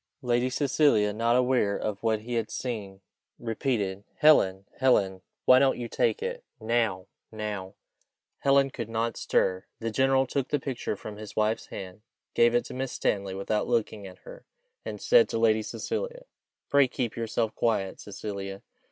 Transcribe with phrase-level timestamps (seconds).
[0.23, 3.01] Lady Cecilia, not aware of what he had seen,
[3.37, 4.65] repeated, "Helen!
[4.79, 5.21] Helen!
[5.45, 6.43] why don't you take it?
[6.59, 7.05] now!
[7.31, 7.75] now!"
[8.39, 9.65] Helen could not stir.
[9.77, 12.01] The general took the picture from his wife's hand,
[12.33, 14.43] gave it to Miss Stanley, without looking at her,
[14.83, 16.23] and said to Lady Cecilia,
[16.67, 18.63] "Pray keep yourself quiet, Cecilia.